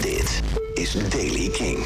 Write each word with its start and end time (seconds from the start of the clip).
Dit 0.00 0.42
is 0.74 1.08
Daily 1.08 1.48
King. 1.48 1.78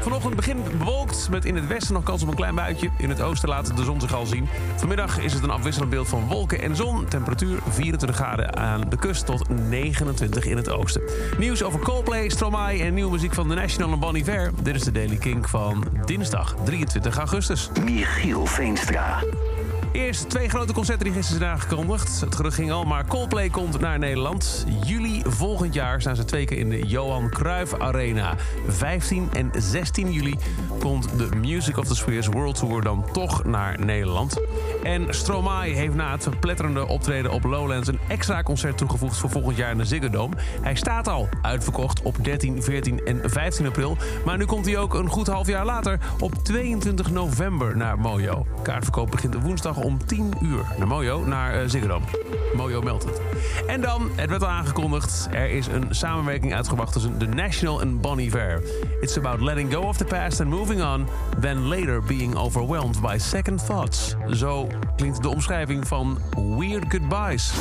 Vanochtend 0.00 0.36
begint 0.36 0.78
bewolkt 0.78 1.28
met 1.30 1.44
in 1.44 1.54
het 1.54 1.66
westen 1.66 1.94
nog 1.94 2.02
kans 2.02 2.22
op 2.22 2.28
een 2.28 2.34
klein 2.34 2.54
buitje. 2.54 2.90
In 2.98 3.08
het 3.08 3.20
oosten 3.20 3.48
laat 3.48 3.76
de 3.76 3.84
zon 3.84 4.00
zich 4.00 4.14
al 4.14 4.26
zien. 4.26 4.48
Vanmiddag 4.76 5.18
is 5.18 5.32
het 5.32 5.42
een 5.42 5.50
afwisselend 5.50 5.90
beeld 5.90 6.08
van 6.08 6.26
wolken 6.26 6.60
en 6.60 6.76
zon. 6.76 7.06
Temperatuur 7.06 7.58
24 7.68 8.16
graden 8.16 8.56
aan 8.56 8.80
de 8.88 8.96
kust 8.96 9.26
tot 9.26 9.48
29 9.48 10.44
in 10.44 10.56
het 10.56 10.70
oosten. 10.70 11.02
Nieuws 11.38 11.62
over 11.62 11.80
Coldplay, 11.80 12.28
Stromae 12.28 12.82
en 12.82 12.94
nieuwe 12.94 13.10
muziek 13.10 13.34
van 13.34 13.48
The 13.48 13.54
National 13.54 13.92
en 13.92 13.98
Bon 13.98 14.14
Iver. 14.14 14.50
Dit 14.62 14.74
is 14.74 14.82
de 14.82 14.92
Daily 14.92 15.16
King 15.16 15.48
van 15.48 15.84
dinsdag 16.04 16.54
23 16.64 17.18
augustus. 17.18 17.70
Michiel 17.84 18.46
Veenstra. 18.46 19.22
Eerst 19.94 20.30
twee 20.30 20.48
grote 20.48 20.72
concerten 20.72 21.04
die 21.04 21.12
gisteren 21.12 21.40
zijn 21.40 21.52
aangekondigd. 21.52 22.20
Het 22.20 22.34
gerucht 22.34 22.54
ging 22.54 22.72
al, 22.72 22.84
maar 22.84 23.06
Coldplay 23.06 23.48
komt 23.48 23.80
naar 23.80 23.98
Nederland. 23.98 24.66
Juli 24.84 25.22
volgend 25.26 25.74
jaar 25.74 26.00
staan 26.00 26.16
ze 26.16 26.24
twee 26.24 26.44
keer 26.44 26.58
in 26.58 26.68
de 26.68 26.86
Johan 26.86 27.30
Cruijff 27.30 27.78
Arena. 27.78 28.34
15 28.66 29.28
en 29.32 29.50
16 29.56 30.12
juli 30.12 30.34
komt 30.78 31.18
de 31.18 31.36
Music 31.36 31.76
of 31.76 31.86
the 31.86 31.94
Spheres 31.94 32.26
World 32.26 32.58
Tour 32.58 32.82
dan 32.82 33.04
toch 33.12 33.44
naar 33.44 33.84
Nederland. 33.84 34.40
En 34.82 35.14
Stromae 35.14 35.74
heeft 35.74 35.94
na 35.94 36.10
het 36.10 36.22
verpletterende 36.22 36.86
optreden 36.86 37.30
op 37.30 37.44
Lowlands... 37.44 37.88
een 37.88 37.98
extra 38.08 38.42
concert 38.42 38.78
toegevoegd 38.78 39.16
voor 39.16 39.30
volgend 39.30 39.56
jaar 39.56 39.70
in 39.70 39.78
de 39.78 39.84
Ziggo 39.84 40.10
Dome. 40.10 40.36
Hij 40.60 40.74
staat 40.74 41.08
al 41.08 41.28
uitverkocht 41.42 42.02
op 42.02 42.24
13, 42.24 42.62
14 42.62 43.04
en 43.04 43.30
15 43.30 43.66
april. 43.66 43.96
Maar 44.24 44.38
nu 44.38 44.44
komt 44.44 44.66
hij 44.66 44.78
ook 44.78 44.94
een 44.94 45.08
goed 45.08 45.26
half 45.26 45.46
jaar 45.46 45.64
later 45.64 45.98
op 46.18 46.34
22 46.42 47.10
november 47.10 47.76
naar 47.76 47.98
Mojo. 47.98 48.46
Kaartverkoop 48.62 49.10
begint 49.10 49.42
woensdag 49.42 49.82
om 49.84 50.06
10 50.06 50.32
uur 50.40 50.64
naar 50.78 50.86
Mojo, 50.86 51.24
naar 51.24 51.62
uh, 51.62 51.68
Ziggo 51.68 51.86
Dome. 51.86 52.04
Mojo 52.56 52.82
meldt 52.82 53.04
het. 53.04 53.20
En 53.66 53.80
dan, 53.80 54.10
het 54.14 54.30
werd 54.30 54.42
al 54.42 54.48
aangekondigd, 54.48 55.28
er 55.30 55.50
is 55.50 55.66
een 55.66 55.86
samenwerking 55.90 56.54
uitgebracht 56.54 56.92
tussen 56.92 57.18
The 57.18 57.26
National 57.26 57.80
en 57.80 58.00
Bon 58.00 58.18
Iver. 58.18 58.62
It's 59.00 59.18
about 59.18 59.40
letting 59.40 59.72
go 59.72 59.80
of 59.80 59.96
the 59.96 60.04
past 60.04 60.40
and 60.40 60.50
moving 60.50 60.82
on, 60.82 61.08
then 61.40 61.68
later 61.68 62.02
being 62.02 62.36
overwhelmed 62.36 63.00
by 63.00 63.18
second 63.18 63.66
thoughts. 63.66 64.14
Zo 64.30 64.68
klinkt 64.96 65.22
de 65.22 65.28
omschrijving 65.28 65.86
van 65.86 66.18
weird 66.58 66.84
goodbyes. 66.88 67.52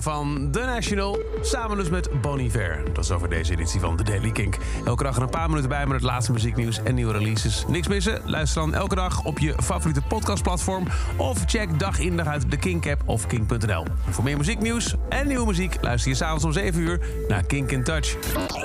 Van 0.00 0.48
The 0.52 0.60
National, 0.60 1.18
samen 1.40 1.76
dus 1.76 1.88
met 1.88 2.20
Bon 2.20 2.38
Iver. 2.38 2.80
Dat 2.92 3.04
is 3.04 3.10
over 3.10 3.28
deze 3.28 3.52
editie 3.52 3.80
van 3.80 3.96
The 3.96 4.02
Daily 4.02 4.30
Kink. 4.30 4.56
Elke 4.84 5.02
dag 5.02 5.16
er 5.16 5.22
een 5.22 5.28
paar 5.28 5.48
minuten 5.48 5.68
bij 5.68 5.86
met 5.86 5.94
het 5.94 6.02
laatste 6.02 6.32
muzieknieuws 6.32 6.82
en 6.82 6.94
nieuwe 6.94 7.12
releases. 7.12 7.64
Niks 7.68 7.88
missen? 7.88 8.20
Luister 8.24 8.60
dan 8.60 8.74
elke 8.74 8.94
dag 8.94 9.24
op 9.24 9.38
je 9.38 9.54
favoriete 9.62 10.00
podcastplatform... 10.08 10.86
of 11.16 11.44
check 11.46 11.78
dag 11.78 11.98
in 11.98 12.16
dag 12.16 12.26
uit 12.26 12.50
de 12.50 12.56
Kink-app 12.56 13.02
of 13.04 13.26
kink.nl. 13.26 13.84
Voor 14.10 14.24
meer 14.24 14.36
muzieknieuws 14.36 14.94
en 15.08 15.26
nieuwe 15.26 15.46
muziek... 15.46 15.76
luister 15.80 16.10
je 16.10 16.16
s'avonds 16.16 16.44
om 16.44 16.52
7 16.52 16.80
uur 16.80 17.00
naar 17.28 17.42
Kink 17.42 17.70
in 17.70 17.84
Touch. 17.84 18.16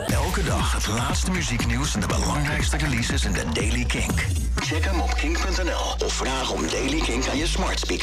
Elke 0.07 0.43
dag 0.43 0.73
het 0.73 0.87
laatste 0.87 1.31
muzieknieuws 1.31 1.93
en 1.93 1.99
de 1.99 2.07
belangrijkste 2.07 2.77
releases 2.77 3.25
in 3.25 3.31
de 3.31 3.43
Daily 3.53 3.85
Kink. 3.85 4.25
Check 4.55 4.85
hem 4.85 4.99
op 4.99 5.13
kink.nl 5.13 6.05
of 6.05 6.13
vraag 6.13 6.51
om 6.51 6.61
Daily 6.67 6.99
Kink 6.99 7.27
aan 7.27 7.37
je 7.37 7.47
smart 7.47 7.79
speaker. 7.79 8.01